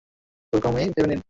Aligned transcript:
ওরকমই 0.53 0.87
ভেবে 0.89 1.07
নিন। 1.07 1.19